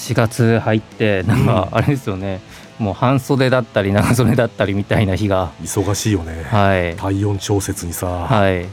[0.00, 2.40] 4月入ってなんかあれですよね、
[2.80, 5.52] うん、もう半袖だったり長袖だったりみたいな日が。
[5.62, 6.42] 忙しいよね。
[6.44, 6.96] はい。
[6.96, 8.06] 体温調節にさ。
[8.06, 8.66] はい。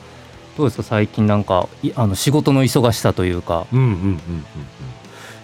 [0.58, 0.84] どうですか？
[0.84, 3.68] 最近なんかあの仕事の忙しさというか。
[3.72, 4.20] うんうんうんうんうん。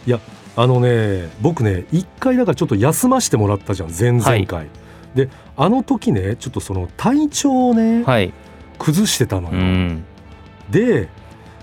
[0.06, 0.20] いや
[0.56, 4.68] あのね僕ね一回だからちょっと休ませてもらったじゃん前々回、はい、
[5.16, 8.34] であの時ねちょっとその体調をね、はい、
[8.78, 10.06] 崩してたのよ、うん、
[10.70, 11.10] で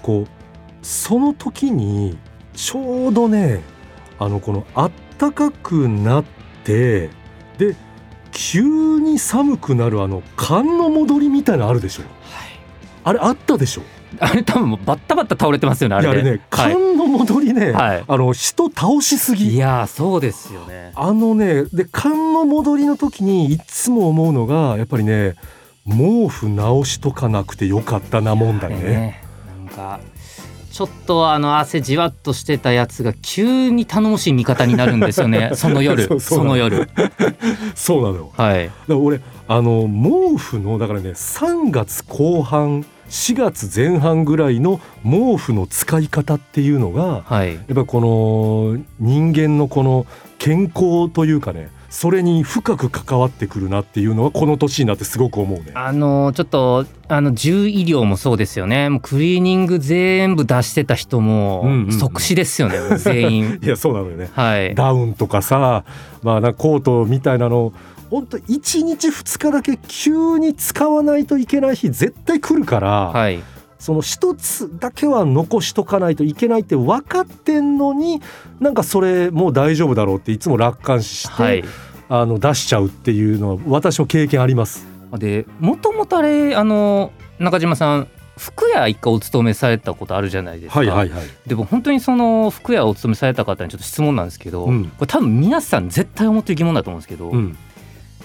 [0.03, 0.27] こう
[0.83, 2.19] その時に
[2.55, 3.63] ちょうどね
[4.21, 6.25] あのこのあったかくなっ
[6.63, 7.11] て
[7.59, 7.75] で
[8.31, 8.63] 急
[9.01, 12.11] に寒くなるあの寒の戻りみたいなのあるでしょ、はい、
[13.03, 13.83] あれあったでしょ？
[14.19, 16.33] あれ多分バッタバッタ倒れてますよねあれね。
[16.33, 19.55] ね寒の戻りね、はい、あの人倒しすぎ。
[19.55, 20.93] いやそうですよね。
[20.97, 25.37] あのねで寒の戻りの時にいつも思うのがやっぱりね
[25.87, 28.77] 毛布直しとかなくてよかったなもんだね。
[28.77, 29.25] ね
[29.65, 30.01] なんか
[30.81, 35.51] ちょっとあの汗じわっとしてたやつが急に頼もしい味方になるんですよね。
[35.55, 36.19] その夜。
[36.19, 36.57] その。
[36.57, 36.89] 夜。
[37.75, 38.15] そうなの。
[38.15, 50.07] よ、 はい、だから俺あの毛布のだからね3月後半4月前半ぐらいの毛布の使い方っていうのが、はい、やっぱこの人間のこの
[50.39, 55.73] 健康というかねそれに深く関わってくるなっていうのはこの年になってすごく思うね。
[55.75, 58.89] あのちょっとあの獣医療もそうですよね。
[58.89, 63.61] もうクリーニング全部出してた人も即死ですよね、うんうん、 全員。
[63.61, 65.85] いやそうなのよね、はい、ダウンとかさ、
[66.23, 67.73] まあ、なコートみたいなの
[68.09, 73.41] 本当1日2日だけ急に使わないといけない日絶対来るから、はい、
[73.81, 78.21] その一つだけは残しとかないといけないって分かってんのに
[78.61, 81.65] なんかそれもう大丈夫だろうっていつも楽観視して、はい、
[82.11, 84.87] あの出しちゃうっていうのは私も経験あります。
[85.15, 87.11] でもともとあれあの
[87.41, 90.79] 中島さん服屋一回お勤めされたことあるじゃないですか。
[90.79, 97.57] はいはいはい、でも本当にその服屋をお勤めされた方にちょっと質問なんですけど、うん、これ多分皆さん絶対思ってる疑問だと思うんですけど、うん。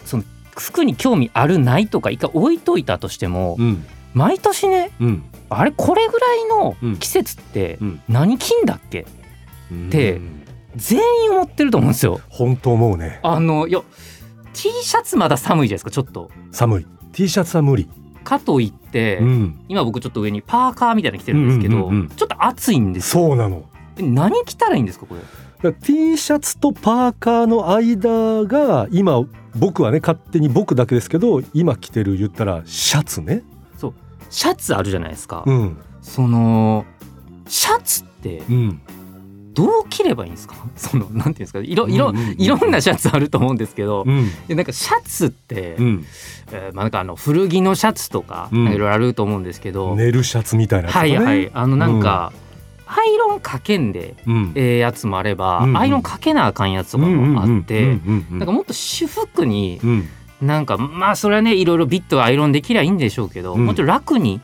[0.06, 0.24] その
[0.56, 5.24] 服に興味あるないとか一回置いといたとしても、うん、毎年ね、うん、
[5.58, 10.22] あれこれぐらいの季節って何金だっけ、って
[10.76, 12.20] 全員思ってると思うんですよ。
[12.30, 13.20] 本当思うね。
[13.24, 13.82] あのいや
[14.54, 16.30] T シャツまだ寒いじゃないですかちょっと。
[16.52, 16.88] 寒い。
[17.14, 17.90] T シャツは無理。
[18.24, 23.28] かといって、うん、今僕ちょっと上にパーカーみたいなの着てるんですけど、うんうんうんうん、ちょっと暑いんですよ。
[23.28, 23.66] そうなの。
[23.98, 25.16] 何着たらいいんですかこ
[25.64, 29.24] れ？T シャツとパーカーの間が今
[29.56, 33.44] 僕はね勝手に僕だけですけど今着てる言ったらシャツね
[34.30, 36.86] シャツあるじゃないですか、うん、その
[37.48, 38.42] シャツって、
[39.54, 40.56] どう着ればいいんですか？
[40.76, 41.60] そのなんていうんですか？
[41.60, 46.06] いろいろ、いろんなシャツあると思うんですけど、うん、でなんかシャツって、うん、
[46.52, 51.50] えー、まあ、なんかあの古着のシャツとかいろいろあると思うんですけど、寝るシャツみたいな、ね、はいはい。
[51.54, 52.34] あのなんか、
[52.88, 54.16] アイロンかけんで、
[54.56, 57.98] ええやつもあれば、うんうん、アイロンかけなあかんやつとかもあって
[58.30, 60.10] なんかもっと主服に、うん、
[60.42, 64.42] なんかまあそれはねいろいろビットアイロンできりゃいいんでしょうけど、うん、もちろん楽に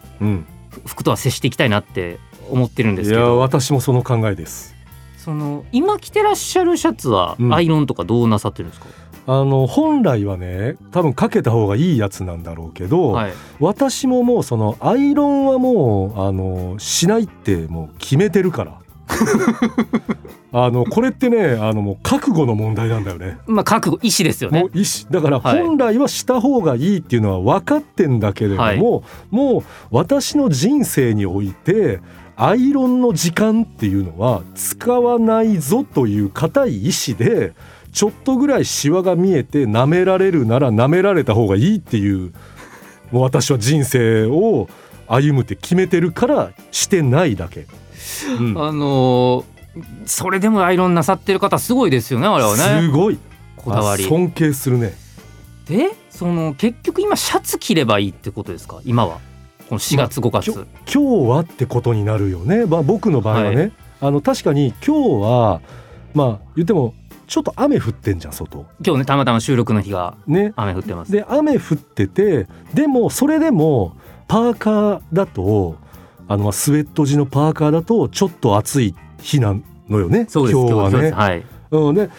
[0.85, 2.19] 服とは接していきたいなって
[2.49, 3.21] 思ってるんですけど。
[3.21, 4.75] いや私もその考えです。
[5.17, 8.87] その今着てらっしゃるシャツはアイロンとかどうなさってるんですか、
[9.27, 18.79] うん、あの本来はね多分かけた方がいいやつなんだろうけど、はい、私ももうそのアイロンはもうあのしないってもう決めてるから。
[20.53, 23.37] あのこれってねあのもう覚悟の問題なんだよね。
[23.47, 24.65] まあ覚悟意思ですよね。
[24.73, 28.79] 意思だから本来はした方がいいっていうのは分かってんだけれども、はい、
[29.29, 31.99] もう私の人生において
[32.35, 37.53] アイロンの時間っていうのは使わないぞという固い意志で
[37.93, 42.33] ちょっとぐらいシワが見えて舐められるなら舐められた方がいいっていう
[43.11, 44.69] もう私は人生を
[45.07, 47.67] 歩むって決めてるからしてないだけ。
[48.39, 49.43] うん、あのー、
[50.05, 52.81] それでもアイロンなさってる方すごいですよねあれはね。
[52.81, 53.17] すごい。
[53.57, 54.03] こだわり。
[54.03, 54.93] 尊敬するね。
[55.65, 58.81] でその結局今シャツ着ればいいってことですか？
[58.83, 59.19] 今は。
[59.69, 63.71] この4月5月、まあ、今日はってことになるよね、まあ、僕の場合はね、はい、
[64.01, 65.61] あの確かに今日は
[66.13, 66.93] まあ言っても
[67.25, 68.65] ちょっと雨降ってんじゃん外。
[68.85, 73.95] 今日ねたまたま収録の日が雨降ってます、ね、で雨降っててでもそれでも
[74.27, 75.77] パーカーだと
[76.31, 79.53] あのスウェット地のパーカーだとちょっと暑い日な
[79.89, 80.27] のよね。
[80.33, 81.11] 今日はね。
[81.11, 81.43] はい。
[81.71, 82.09] うん、で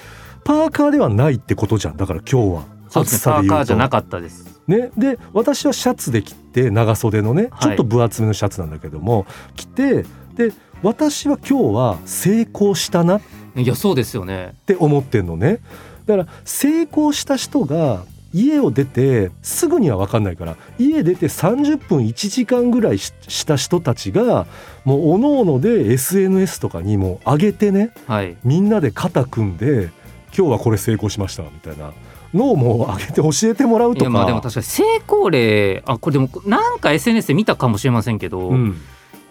[0.44, 1.96] パーカーではないってことじゃん。
[1.96, 2.64] だから今日は。
[2.94, 4.60] 暑さでいうと、ね、じゃなかったです。
[4.66, 9.26] ね、で私はシャツで着て長袖のねちょっと分厚めのシャツなんだけども、はい、
[9.56, 10.04] 着て
[10.34, 13.22] で私は今日は成功したな
[13.56, 14.54] いやそうですよね。
[14.60, 15.60] って思ってんのね。
[16.04, 23.12] だから成功した人が家を出てすぐには分かんないから家出て30分1時間ぐらいし
[23.46, 24.46] た人たちが
[24.84, 29.90] もうおのおので SNS とかにも上げてね、はい、みんなで肩組んで
[30.36, 31.92] 今日はこれ成功しましたみたいな
[32.32, 34.10] のをもう上げて教えてもらうとか。
[34.10, 38.80] まあでも確かに成功例あこれでもなんか SNS で見たかもしれませんけど、うん、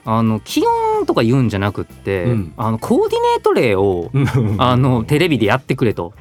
[0.06, 0.62] あの気
[1.00, 4.12] 温とか言うんじゃなくって、うん、あのコーディネート例を
[4.57, 6.13] あのテレビでやってくれと。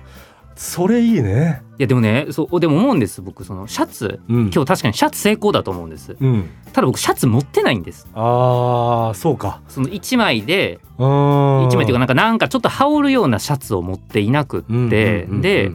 [0.61, 1.63] それいいね。
[1.79, 3.45] いやでもねそうでも思うんです僕。
[3.45, 8.07] そのシャツ、うん、今日確かにシャツ成功だと思うんです、うん、ただ僕シャツ持ってないんです。
[8.13, 9.63] ああそうか。
[9.69, 15.27] その1枚で1枚っていうかなんかなんかちょっと羽織るようなシャツを持っていなくって。
[15.27, 15.73] で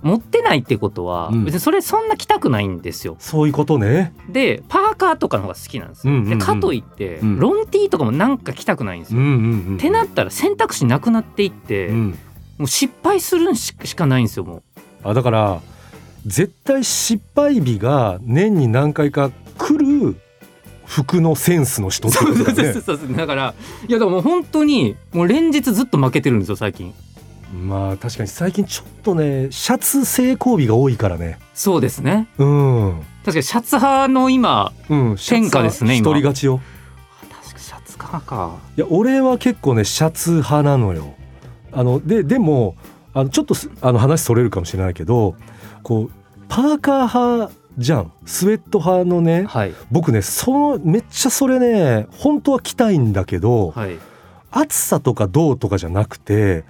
[0.00, 4.14] 持ってないってことは別にそれそんな着たくないんですよ、そういうことね。
[4.30, 12.18] でパーカーとかの方が好きなんですよ、でかといってロンティーとかもなんか着たくないんですよ、ってなったら選択肢なくなっていって、うん
[12.58, 14.62] もう失敗するしかないんですよもう。
[15.04, 15.60] あだから
[16.26, 20.16] 絶対失敗日が年に何回か来る
[20.84, 22.72] 服のセンスの人ってことだね。
[22.72, 23.54] そうそうだから
[23.86, 26.92] いやでも本当にもう連日ずっと負けてるんですよ最近。
[27.64, 31.38] まあ確かに最近ちょっとねシャツ成功日が多いからね。
[31.54, 32.28] そうですね。
[32.38, 33.02] うん。
[33.24, 36.60] 確かにシャツ派の今、うん、天下ですね一人勝ちよ。
[37.30, 38.56] 確かシャツ派か。
[38.76, 41.14] いや俺は結構ねシャツ派なのよ
[41.78, 42.74] あのででも
[43.14, 45.36] あのちょっとあの話それるかもしれないけど
[45.84, 46.10] こう
[46.48, 48.12] パーカー派じゃん。
[48.26, 53.96] スウェット派のね、はい、僕ねそのめっちゃそれね本当は着たいんだけど、はい、
[54.50, 56.64] 暑さとかどうとかじゃなくて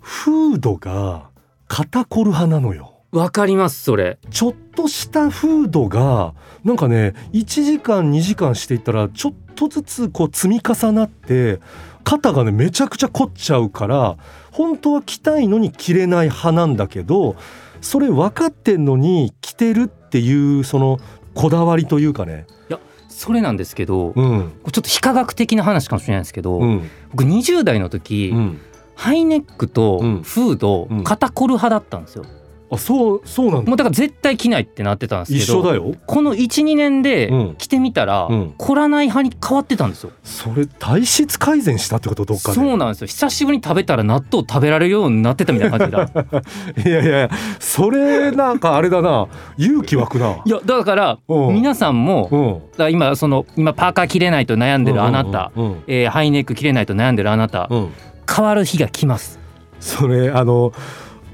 [0.00, 1.28] フードが
[1.68, 2.94] 肩こる派なのよ。
[3.12, 4.18] わかりますそれ。
[4.30, 11.60] ちょっとしたフードがなんかね1時間2時間していったらちょっとずつこう積み重なって
[12.02, 14.16] 肩がねめちゃくちゃ凝っちゃうから
[14.50, 17.36] 本当は着たいのに着れない派なんだけど
[17.80, 20.98] それ分かってんのに着てるっていうその
[21.34, 22.46] こだわりというかね。
[22.68, 28.60] いやそれなんですけど、うん、ちょっと非科学的な話かもしれないですけど、うん、僕20代の時、うん、
[28.94, 32.24] ハイネックとフード、肩こる派だったんですよ。
[32.72, 35.94] あそうそうなんもうだから絶対着ないってなってたんですけど一緒だよ。
[36.06, 40.12] この12年で着てみたら、うん、凝らない派に変わってたんですよ。
[40.22, 42.54] それ体質改善したってことどっかで。
[42.54, 43.06] そうなんですよ。
[43.08, 46.04] 久しぶりに食べたら納豆食べられるようになってたみたいな感じだ。
[46.86, 49.26] いやいやそれなんかあれだな。
[49.58, 50.40] 勇気湧くな。
[50.44, 57.88] いやだから皆さんもだ今その今パーカー着れないと悩んでるあなた、うんうん、えー、ハイネック着れないと悩んでるあなた、うん、
[58.32, 59.40] 変わる日が来ます。
[59.80, 60.72] それあの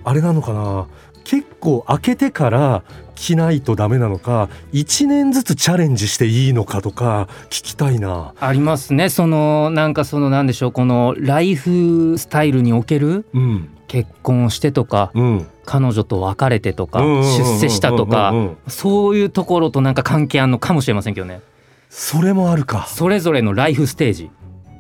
[0.05, 0.87] あれなのかな
[1.27, 2.85] 結構開けてから
[3.17, 8.33] 着ないとダメなのか1年ずつチャレンジしていいのかとか聞きたいな。
[8.39, 9.09] ありますね。
[9.09, 10.73] そのなんかそのなんでしょう。
[10.73, 18.33] このライフスタイルにおける、うん、結婚をしてとか、うん、彼女と別れてとか、出世したとか、
[18.69, 21.41] そういうところとなんか関係あるのかもしれませんけどね。
[21.91, 22.87] それもあるか。
[22.87, 24.31] それぞれのライフステージ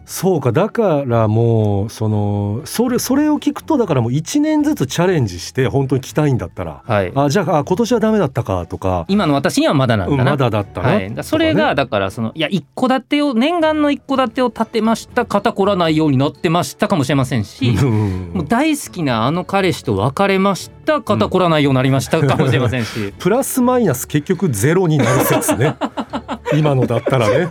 [0.06, 9.04] そうかだからもうそのそれそれを聞くとだからもう1年ずつチャレンジして本当に来たいんだったら、はい、あじゃあ今年はダメだったかとか。
[9.08, 25.74] 今の私にはまだなんだな、うん、まだだったな、はい、それがだからそのいや一戸建てを念願の一戸建てを建てました肩こらないようになってましたかもしれませんしもう大好きなあの彼氏と別れました肩こらないようになりましたかもしれませんし、うん、プラスマイナス結局ゼロになる説ね。
[26.54, 27.48] 今のだったらね。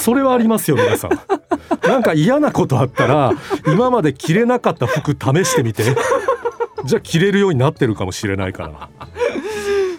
[0.00, 1.10] それはありますよ皆さん。
[1.82, 3.32] なんか嫌なことあったら
[3.66, 5.84] 今まで着れなかった服試してみて。
[6.84, 8.88] じゃあ着れるようになってるかもしれないから。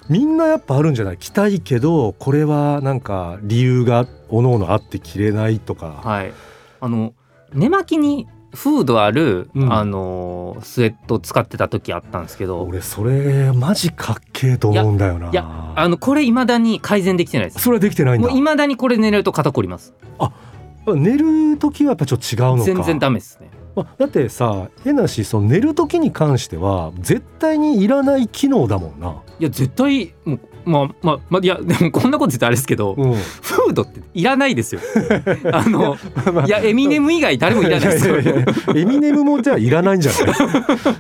[0.08, 1.18] みんなやっぱあるんじゃない？
[1.18, 6.02] 着たいけどこれはなんか理由がおのおのあって着れないとか。
[6.04, 6.34] はい、
[6.80, 7.14] あの
[7.54, 12.64] 寝巻きにフードある、うん、あのスウェット使ってた時あったんですけど。
[12.64, 15.30] 俺それマジかっけえと思うんだよな。
[15.30, 17.60] いやあのこれいまだに改善できてないです。
[17.60, 18.32] それはできてないんだ。
[18.32, 19.94] いまだにこれ寝れると肩こります。
[20.18, 20.32] あ
[20.96, 22.64] 寝る時はやっぱちょっと違うのか。
[22.64, 23.50] 全然ダメですね。
[23.98, 29.22] だってさ変なしその寝る時に関しては絶対にいらない機能だもんな。
[29.40, 30.40] いや絶対もう
[30.70, 34.82] まあまあまあいやでもこんなこと言ってあれですけど、うん、フードっていらないですよ。
[35.52, 35.98] あの、
[36.34, 38.18] まあ、いやエミネム以外誰もいらないですよ。
[38.76, 40.18] エミネムもじゃあいらないんじゃな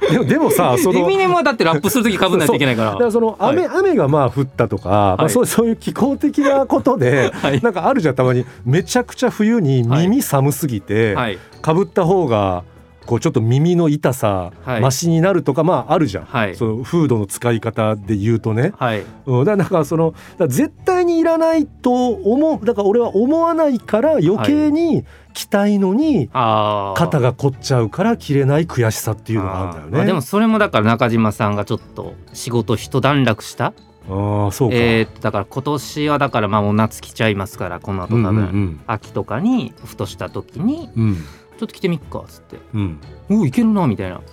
[0.09, 0.11] い？
[0.11, 2.91] でもでもさそのエミネムはだってラップする時かぶんないといけないから。
[2.91, 8.45] だからその雨、はい、雨がまあ降ったとか、はい、まあ、そうそういう気候的なことで、はい、なんかあるじゃんたまに。
[8.65, 12.63] めちゃくちゃ冬に耳寒すぎて、はい、かぶった方が
[13.05, 20.13] こうちょっと耳の痛さ、はい、マシになるとかまああるじゃん、はい、そのフードの使い方で言うとね、はい、うん、だからその
[20.47, 29.97] 絶対にいらないと思うだから俺は思わないから余計に着たいのに肩が凝っちゃうから着れない悔しさっていうのがあるんだよね。
[29.97, 33.73] まあ、でもそれもだから中島さんがちょっと仕事一段落した？
[34.11, 42.99] あそうか、えー、だから今年はだからまあもう夏来ちゃいますからこの後多分、秋とかにふとした時に、うん、ちょっと着てみっかっつって、うん、
[43.29, 44.19] おいけるなみたいな。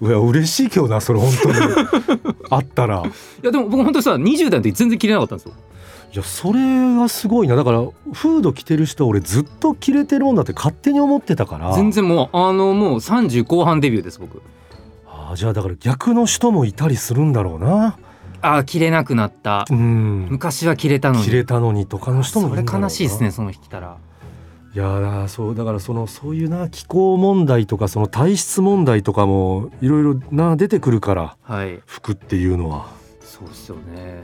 [0.00, 1.56] いや嬉しいけどなそれ本当に。
[2.50, 3.02] あったら。
[3.04, 5.54] いやでも僕本当にさ20代の時全然着れなかったんですよ。
[6.12, 6.60] いやそれ
[6.96, 7.56] がすごいな。
[7.56, 7.82] だから
[8.12, 11.74] フード着てる人俺ずっと着れてるもんだって勝手に思ってたから。
[11.74, 14.42] 全然もうあのもう30後半デビューです僕。
[15.06, 17.96] あじゃあだから逆の人もいたりするんだろうな。
[18.40, 21.24] あ着れなくなった、うん、昔は着れたのに。
[21.24, 23.96] 着れたのにとかの人もそれ悲しいですねその日来たら
[24.78, 32.86] いやそうだからそのそういうな気候問題とかその体質問題とかもいろいろな出てくるから、はい、服っていうのは。
[33.20, 34.22] そうですよね。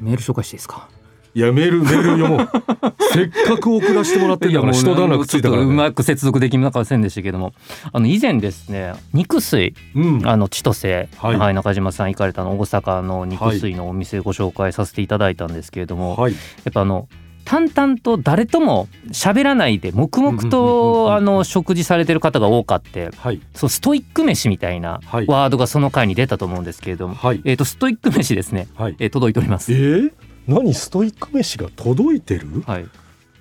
[0.00, 0.88] メール紹介していいですか？
[1.34, 2.48] いやメールメール読もう。
[3.12, 7.52] せっかく送らせてもらってんだから一段落ついたから、ね、うまく接続できなかったせんでしたけども。
[7.92, 16.38] あの以前ですね肉水、うん、あの千歳、はい、はい、中島さん行かれたの大阪の肉水のお店ご紹介させていただいたんですけれども、はい、や
[16.70, 17.08] っぱあの
[17.46, 29.72] 淡々と誰とも喋らないで黙々とあの食事されてる方が多かって、はい、そうストイック飯みたいなワードがその回に出たと思うんですけれども、はい、えー、とストイック飯ですね、はい、えー、届いております。
[29.72, 30.12] えー？
[30.48, 32.86] 何ストイック飯が届いてる、はい、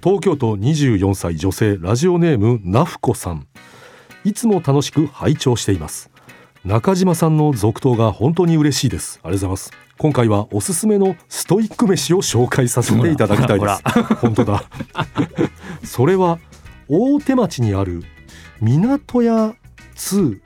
[0.04, 3.48] 東京都24歳女性ラジオネームナフコさん。
[4.24, 6.12] いつも楽しく拝聴しています。
[6.64, 9.20] 中島さんの続投が本当に嬉しいです。
[9.24, 13.82] ありがとうございます今回はおすすめのストイック飯を紹介させていただきたいです。
[14.16, 14.64] 本当だ。
[15.84, 16.40] それは
[16.90, 18.04] 大手町にある
[18.62, 19.56] 港屋
[19.96, 20.40] 2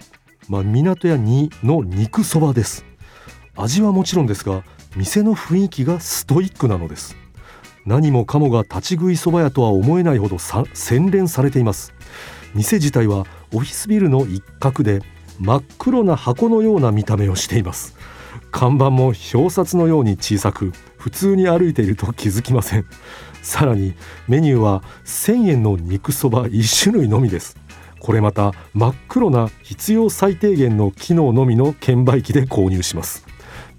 [0.48, 2.86] まあ港屋2の肉そばです。
[3.56, 4.63] 味はもちろんですが
[4.96, 7.15] 店の雰囲気がストイックなのです。
[7.86, 11.94] 何もかもが立ち食いそば屋とは思えないほど洗練されています。
[12.53, 15.01] 店自体はオフィスビルの一角で
[15.39, 17.96] 真っ黒な箱のような見た目をしています
[18.51, 22.86] 看板も表札のように小さく普通に歩いていると気づきません。
[23.41, 23.93] さらに
[24.27, 27.57] メニューは1000円の肉そば1種類のみです。
[28.00, 33.25] これまた真っ黒な必要最低限の機能のみの券売機で購入します。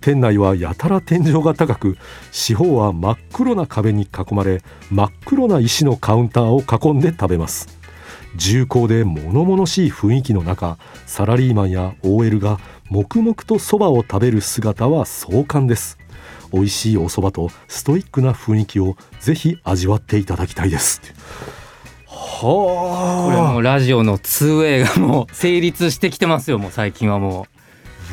[0.00, 1.98] 店内はやたら天井が高く
[2.32, 7.79] 四方は真っ黒な壁に囲まれ真っ黒な石のカウンターを囲んで食べます。
[8.36, 12.58] 重厚で物々しい雰囲気の中サラリーマンや OL が
[12.88, 15.98] 黙々とそばを食べる姿は壮観です。
[16.52, 21.00] 美味しいお蕎麦とストイックな雰囲気をぜひ味わっていただきたいです。
[22.06, 23.30] はあ。
[23.30, 27.46] これもうラジオの 2way がもう成立してきてますよもう最近はも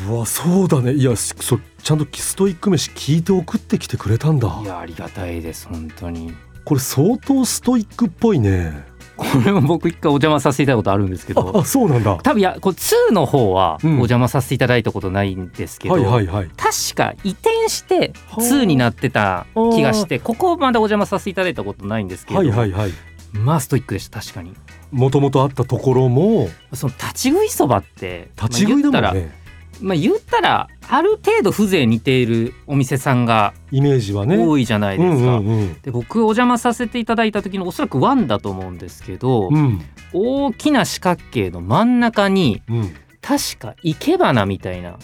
[0.06, 0.12] う。
[0.12, 0.92] うわそうだね。
[0.92, 4.60] いやそちゃんとストイック飯聞いて送ってきてくれたんだ。
[4.62, 6.32] いやありがたいです本当に。
[6.64, 8.84] これ相当ストイックっぽいね
[9.18, 12.18] これも僕一回お邪魔させていただいたことあるんですけどあそうなんだ。
[12.22, 22.92] 多分いやこれ2の方はお邪魔させていただいたことないんですけど、うんはいはいはい、確か移転して2になってた気がしてここまだお邪魔させていただいたことないんですけど、はいはいはい、
[23.32, 24.54] まあストイックでした確かに。
[24.92, 29.34] もともとあったところもその立ち食いそばって立ち食いだもんね、
[29.82, 34.38] まあ、言ったらある程度風情似ているお店さんがイメージはね。
[34.38, 35.40] 多いじゃないですか。
[35.82, 39.80] で僕お邪魔させていただいた時のおそらくワンだと思うんですけど、うん、
[40.12, 44.96] 大きな四角形の真ん中に、うん、確か生け花みたいな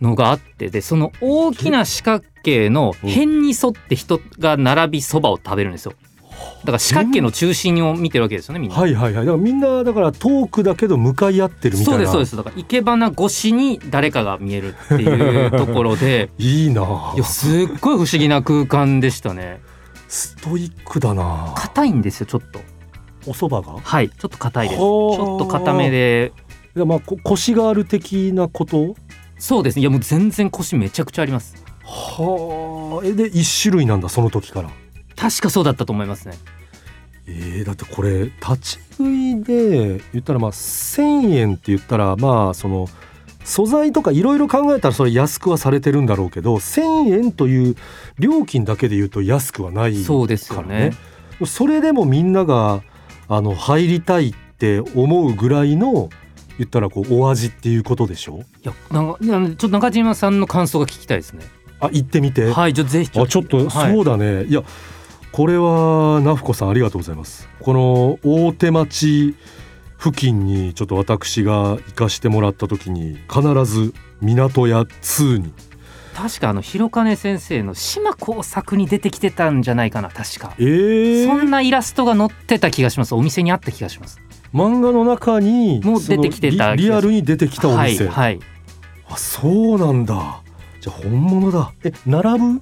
[0.00, 5.94] のがあってでその大きな四角形の辺に沿って人が並びそばを食べるんですよ。
[6.60, 8.76] だから四角形の中心を見てるわけですよねみんな。
[8.76, 9.26] はいはいはい。
[9.26, 11.98] だからみんなだからトークだけど向かい合ってるみたいな。
[11.98, 12.36] そうですそうです。
[12.36, 16.30] だから生け花越しに誰かが見えるっていうところで。
[16.38, 17.12] いいな。
[17.14, 19.60] いやすっごい不思議な空間でしたね。
[20.08, 21.54] ストイックだな。
[21.56, 22.60] 硬いんですよちょっと。
[23.26, 23.78] お蕎麦が？
[23.82, 24.78] はいちょっと硬いです。
[24.78, 26.32] ちょっと硬めで。
[26.76, 28.96] いやまあ腰がある的なこと？
[29.38, 29.80] そうですね。
[29.80, 31.54] いやもう全然腰めちゃくちゃあります。
[31.84, 33.06] はあ。
[33.06, 34.70] えで一種類なんだその時から。
[35.20, 36.34] 確かそうだったと思いますね。
[37.26, 42.88] えー、だってこれ立ち食いで言ったらまあ1,000円って言ったらまあその
[43.44, 47.76] 素材とかいろいろ考えたらそれ安くはされてるんだろうけど1,000円という
[48.18, 50.04] 料金だけで言うと安くはないからね。
[50.04, 50.92] そうですよね
[51.46, 52.82] それでもみんなが
[53.28, 56.10] あの入りたいって思うぐらいの
[56.58, 58.40] 言ったらこうお味っていうことでしょ？
[58.62, 61.44] いやなんかちょっと中島さんの感想が聞きたいですね。
[61.80, 62.50] あ行ってみて。
[62.50, 64.62] はいじゃぜひあちょっと、そうだね、い、や
[65.32, 67.48] これはナフコさんありがとうございます。
[67.60, 69.36] この大手町
[69.98, 75.52] 付近にちょっと私が行かしてもらった時に必ず港屋2に。
[76.14, 83.14] 確かあの広金先生の島工作に出てきてたんじゃないかな確か、えー、そんなイラストが載ってた気がします。
[83.14, 84.20] お店にあった気がします。
[84.52, 88.40] 漫画の中にもう出てきてたリアルに出てきたお店、はい、はい、
[89.08, 90.42] あそうなんだ。
[90.80, 91.72] じゃあ本物だ。
[91.84, 92.60] え並ぶ？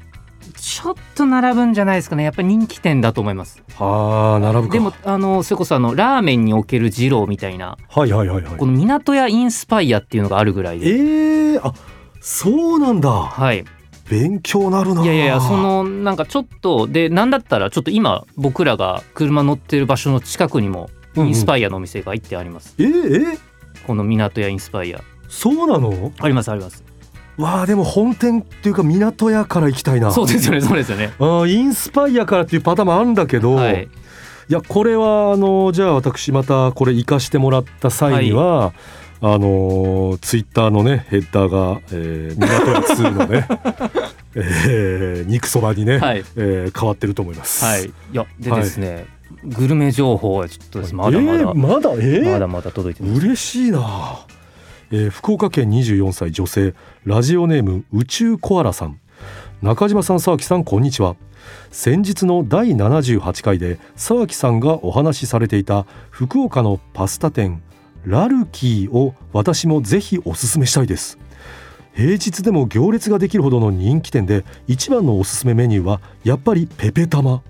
[0.61, 2.25] ちょっと並ぶんじゃないですかね。
[2.25, 3.63] やっぱり人気店だと思います。
[3.79, 8.57] ああ並ぶでもあのそれこそあのラーメンにおける二郎みたいなはいはいはいはい。
[8.57, 10.87] この港屋インスパイアっていうのがあるぐらいで。
[10.89, 11.75] ええー、あ
[12.21, 13.11] そうなんだ。
[13.11, 13.65] はい。
[14.11, 15.05] 勉強なるな。
[15.05, 23.39] いやいやそのなんかちょっとでなんだったらちょっと今僕らが車乗ってる場所の近くにもインスパイアのお店が行ってあります、うんうん、えー、え
[23.87, 25.01] この港屋インスパイア。
[25.29, 26.13] そうなの？
[26.21, 26.83] ありますあります
[27.39, 30.11] わあでも本店っていうか港屋から行きたいな。
[30.11, 31.13] そうですよねそうですよね。
[31.21, 33.89] あインスパイアからっていうパターンもあるんだけど、はい、い
[34.53, 38.73] やこれはあのじゃあ私またこれ行かしてもらった際には、はい。
[39.21, 43.49] あのツイッターのねヘッダーが、えー、港屋2のね
[44.37, 47.65] えー、肉そばにね、はい、えー、変わってると思います。
[47.65, 49.07] はい、いやでですね、はい、
[49.45, 53.21] グルメ情報はちょっとまだまだ、えー、まだ、えー、まだまだ届いてます。
[53.21, 54.21] 嬉しいな。
[54.91, 58.99] えー、福岡県24歳女性ラジオネーム宇宙コアラさん。
[59.61, 61.17] 中島さん沢木さんこんにちは。
[61.71, 67.63] 先日の第78回で沢木さんがお話しされていた福岡のパスタ店
[68.07, 71.19] ラルキーを私もぜひおすすめしたいです。
[71.93, 77.43] 平日でも行列ができるほどの人気店で一番のおすすめメニューはやっぱりペペ玉。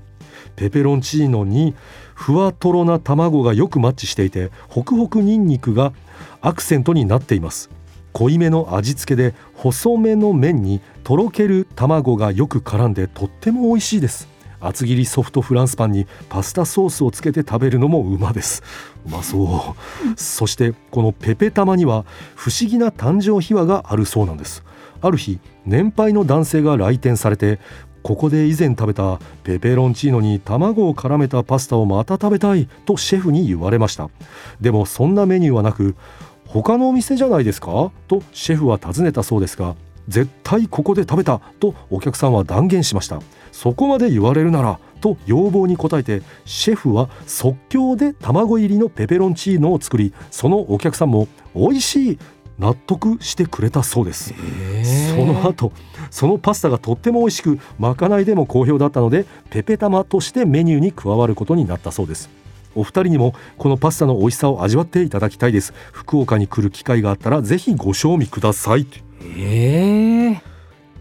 [0.56, 1.76] ペペロンチーノに
[2.14, 5.92] ふわとろな卵がよくマッチしていてホクホクニンニクが
[6.40, 7.70] アクセントになっています。
[8.12, 14.28] 濃いめの味付けで細めの麺にとろける卵がよく絡んでとっても美味しいです。
[14.60, 18.62] 厚切りソフトフランスパンにパスタソースをつけて食べるのもうまです。
[19.06, 20.20] うまそう。
[20.20, 24.64] そしてこのペペ玉には不思議な誕生秘話があるそうなんです。
[25.00, 27.60] ある日年配の男性が来店されて
[28.08, 34.08] ここで以前食べたペペロンチーノに卵を絡めたパスタをまた食べたいとシェフに言われました。
[34.62, 35.94] でもそんなメニューはなく
[36.46, 37.92] 他のお店じゃないですか？
[38.08, 39.76] とシェフは尋ねたそうですが
[40.08, 43.20] 絶対ここで食べたとお客さんは断言しました。
[43.52, 52.18] そこまで言われるならと要望に応えてシェフは即興で卵入りのペペロンチーノを作りそのお客さんも美味しい
[52.58, 54.34] 納得してくれたそうです。
[55.14, 55.72] その後
[56.10, 62.30] そのパスタがとっても美味しくまかないでも好評だったのでペペ玉としてメニューに加わることになったそうです。
[62.74, 65.72] お二人にもこのパスタの美味しさを味わっていただきたいです。
[65.92, 68.86] 福岡に来る機会があったらぜひご賞味ください。
[69.36, 70.40] えー、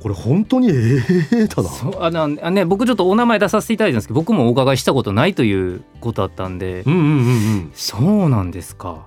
[0.02, 1.70] これ本当にええだな。
[1.70, 6.84] そうあのね僕ちょっとお名前出させていただいたんですけど僕もお伺いしたことないということだったんで。
[6.86, 7.12] うんうんうんう
[7.68, 7.72] ん。
[7.74, 9.06] そうなんですか。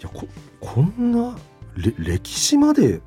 [0.00, 0.26] いやこ
[0.60, 1.36] こんな
[1.76, 3.00] 歴史まで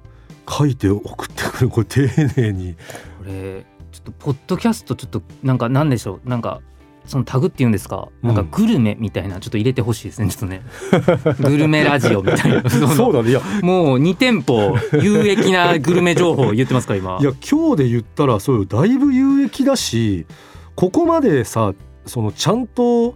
[0.49, 2.75] 書いて送ってくるこれ丁寧に。
[3.19, 6.61] これちょっとポッドキャストちょっとなんかなんでしょうなんか
[7.05, 10.61] そのタグっていうんですか、なんかグルメみたいなちょっと入れてほしいですねちょっとね。
[11.39, 12.69] グルメラジオみたいな。
[12.69, 13.29] そうだね。
[13.29, 13.41] いや。
[13.61, 17.17] もう2店舗有益なグルメ情報言ってますか今？
[17.21, 20.25] いや今日で言ったらそうだいぶ有益だし
[20.75, 21.73] ここまでさ
[22.05, 23.15] そのちゃんと、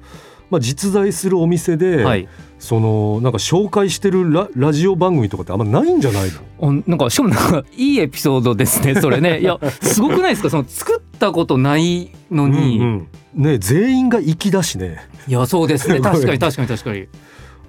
[0.49, 2.29] まあ、実在するお店で、はい
[2.61, 6.29] そのなんか紹介してるララジオ番組とかってあんまないんじゃない
[6.61, 6.83] の？
[6.85, 9.39] なんかしかもなんかいいエピソードですね それね。
[9.39, 10.51] いやすごくないですか？
[10.51, 13.43] その作ったことないのに、うんうん。
[13.43, 14.99] ね全員が粋だしね。
[15.27, 15.99] いやそうですね。
[16.05, 16.99] 確かに確かに確かに。
[16.99, 17.07] い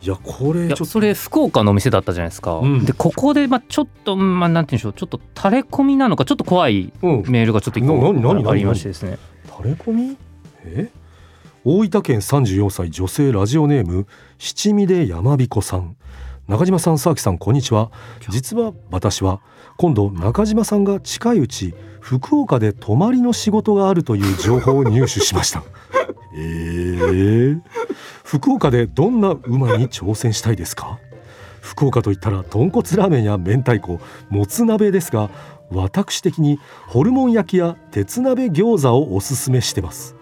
[0.02, 4.92] やこれそれ福岡のお店だったじゃないですか、うん、でここでまあちょっとまあなんて言うんでしょう。
[4.92, 9.16] ちょっと垂れ込みなのかちょっと怖いメールがちょっと一個ありましてですね。
[9.56, 10.16] 垂れ込み？
[10.64, 10.90] え？
[11.64, 15.96] 大分県34歳女性ラジオネーム七味で山彦さん。
[16.48, 17.92] 中島さん沢木さんこんにちは。
[18.30, 19.40] 実は私は
[19.76, 25.62] 今度中島さんが近いうち福岡で泊まりの仕事があるという情報を入手しました。
[26.34, 27.60] えー、
[28.24, 30.98] 福岡でどんな馬に挑戦したいですか？
[31.60, 35.30] 福岡といったら豚骨ラーメンや明太子もつ鍋ですが
[35.70, 40.16] 私的にホルモン焼きや鉄鍋餃子をおすすめしてます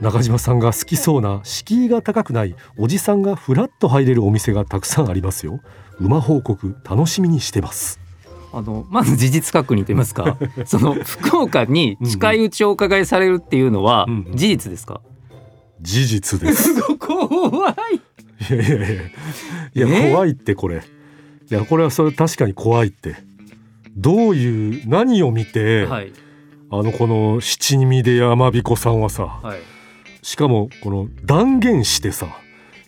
[0.00, 5.60] 中島さんが好きそうな敷居が高くないおじさんがフラッと入れるお店がたくさんありますよ。
[5.98, 7.98] 馬報告楽しみにしてます。
[8.52, 15.00] あのまず事実確認と言いますか その福岡に近いうちお伺いされるっていうのは事実ですか、
[15.80, 16.74] 事実です。
[16.98, 17.74] 怖い。
[18.54, 18.80] いやいやい
[19.74, 20.82] やいや怖いってこれ。
[21.50, 23.16] いやこれはそれ確かに怖いって。
[23.96, 26.12] どういう何を見て、はい。
[26.70, 29.58] あのこの七味で山彦さんはさ、はい、
[30.26, 32.26] しかもこの断言してさ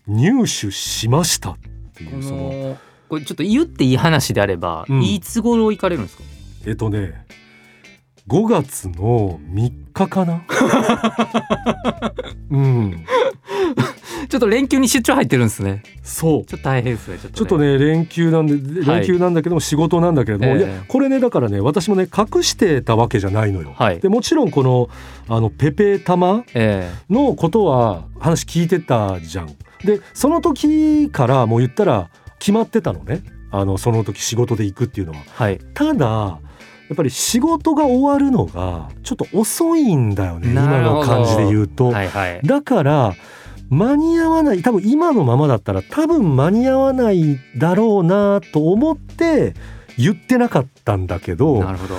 [0.08, 1.56] 入手しましたっ
[1.94, 2.76] ていうその
[3.08, 6.24] これちょっと言っていい話であれば、うん、いつ頃行かれるんですか？
[6.66, 7.24] えっとね
[8.26, 10.42] 5月の3日かな？
[12.50, 13.06] うん
[14.28, 15.82] ちょっと連休に出張入ってるんですね。
[16.02, 16.44] そう。
[16.44, 17.76] ちょっと大変ですねちょっとね。
[17.76, 24.90] とね連休なんで連休なんだけども仕事なんだけれども、はい、いやこれねだからね私もね隠してたわけじゃないのよ、はい、でもちろんこの
[25.28, 26.44] あのペペ玉
[27.08, 29.48] のことは話聞いてたじゃん。
[29.84, 33.22] でその時からもう言ったら決まってたのね。
[33.50, 36.38] あのその時仕事で行くっていうのは、はい、ただや
[36.92, 43.14] っぱり仕事が終わるのがちょっと遅いんだよね今の感じで言うと、はいはい、だから
[43.70, 49.54] 間に合わない多分今のままだったら多分間に合わないだろうなと思って
[49.98, 51.96] 言ってなかったんだけどなるほど。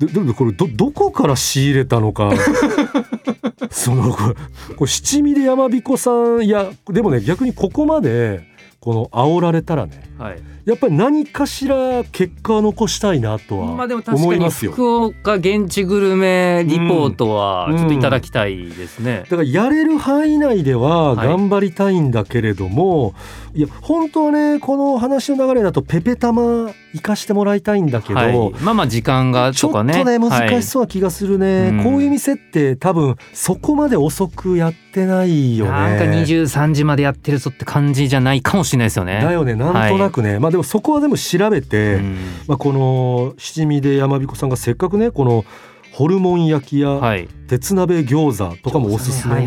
[0.00, 2.32] でこれどどこから仕入れたのか。
[3.70, 4.34] そのこ
[4.80, 8.42] れ七味で山彦さんいやでもね逆にここまで
[8.80, 14.72] この煽られたらね、はい、やっぱり何かしら結果を残したいなとは思いますよ。
[14.72, 19.10] 福岡現地グルメリポートはちょっといただきたいですね。
[19.10, 23.10] うんうん、だからやれる範囲内では頑張りたいんだけれども、は
[23.54, 29.94] い、いや本当はねこの話の流れだとペペ玉行かしてもらいたいんだけど、はい、まあまあ時間がとかね。
[29.94, 35.70] ちょっとね難しそうな気がするね、はい、こういう店って多分そこまで遅くやってないよね。
[35.70, 39.20] なんか23時までやってるぞって感じじゃないかもしれないですよね。
[39.22, 39.54] だよね。
[39.54, 42.16] なんとなくね、はい、まあでもそこはでも調べて、うん、
[42.48, 45.44] まあ、この七味で山彦さんがせっかくねこの
[45.92, 47.00] ホルモン焼きや
[47.48, 49.46] 鉄鍋餃子とかもおすすめ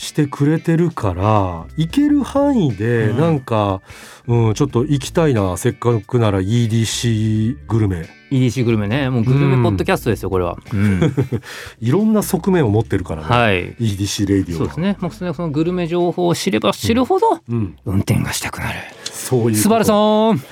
[0.00, 3.82] してくれてるから行ける範囲でなんか、
[4.26, 8.08] うん、ちょっと行きたいなせっかくなら EDC グルメ。
[8.30, 9.10] EDC グルメね。
[9.10, 11.14] もうグルメポッドキャストですよこれは、うん、
[11.80, 14.96] いろんな側面を持ってるからね、はい、EDC レイディオそうですね。
[15.00, 18.78] もうそのグルメ情報を知れば知るほど、うん、運転がしたくなる
[19.20, 20.40] そういうスバルさん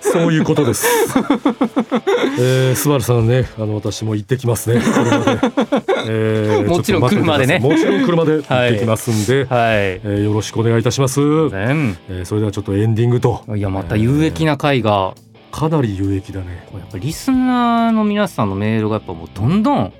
[0.00, 0.86] そういうことです。
[2.38, 4.82] えー、スバルさんね、あの私も行ってきますね。
[6.06, 7.58] えー、 もちろん車でね。
[7.58, 11.20] もちろん車で 行ってきますんで、はい、えー、よろしくお願いいたします。
[11.20, 13.42] ね、えー、それではちょっとエンディングと。
[13.54, 15.14] いやまた有益な回が
[15.54, 16.66] かなり有益だね。
[16.72, 19.92] やっぱリスナーの皆さんのメールがやっぱもうどんどん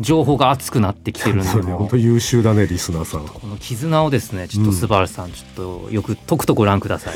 [0.00, 3.28] 情報が熱くなってきてるんで、 うん、本当優秀だねリスナーさん。
[3.28, 7.14] この絆をですねちょっとスバルさん、ちょっとよくとくとご覧ください。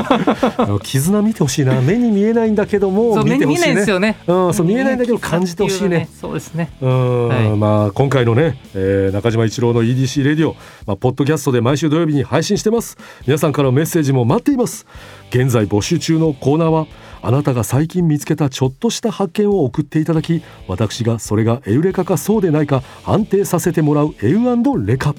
[0.82, 1.78] 絆見てほしいな。
[1.82, 4.16] 目に見えないんだけども見てほしい、ね、見えないですよね。
[4.26, 6.70] うんそう見えないんだけど感じてほしいね、ね、そうですね。
[6.80, 12.96] うん、はい、まあ今回のね、えー、中島一郎の EDC レディオまあポッドキャストで毎週土曜日に配信してます。
[13.26, 14.86] 皆さんからのメッセージも待っています
[15.30, 16.86] 現在募集中のコーナーは
[17.20, 25.14] あなたが最近見つけたちょっとした発見を送っていただき私がそれがエウレカかそうでないか判定させてもらうエウレカ。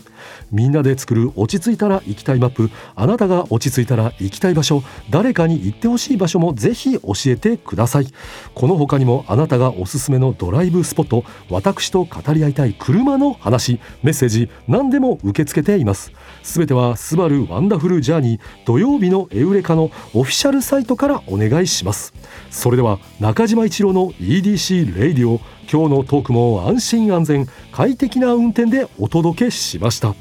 [0.51, 8.07] みんなで作る落ち着いたら行きたいマップあなたが落ち着いたら行きたい場所誰かに行ってほしい場所もぜひ教えてください。
[8.55, 16.11] この他にもあなたがおすすめのドライブスポット私と語り合いたい車の話メッセージ何でも受け付けています。
[16.43, 22.13] すべてはスバルワンダフルジャーニー土曜日のエウレカのオフィシャルサイトからお願いします。
[22.49, 25.39] それでは中島一郎の EDC レイディオ
[25.71, 30.15] 今日のトークも安心安全快適な運転でお届けしました。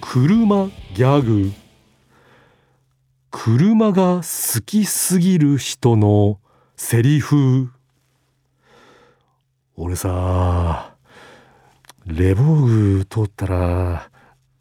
[0.00, 1.52] 車ギャグ。
[3.30, 6.38] 車が好きすぎる人の
[6.76, 7.70] セリフ。
[9.76, 10.94] 俺さ
[12.06, 14.08] レボーグ通ったら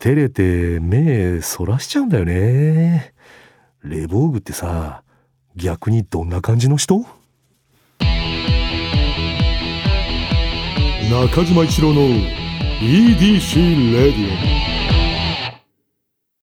[0.03, 3.13] 照れて目そらしちゃうんだよね。
[3.85, 5.01] レボーグってさ
[5.55, 7.05] 逆にどんな感じの人？
[11.09, 12.01] 中島一郎の
[12.81, 14.72] EDC レディオ